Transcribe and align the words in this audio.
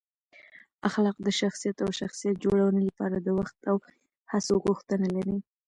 اخلاق 0.87 1.17
د 1.23 1.27
شخصیت 1.39 1.77
او 1.85 1.89
شخصیت 1.99 2.35
جوړونې 2.45 2.81
لپاره 2.89 3.17
د 3.19 3.27
وخت 3.39 3.57
او 3.69 3.75
هڅو 4.31 4.55
غوښتنه 4.65 5.07
لري. 5.15 5.37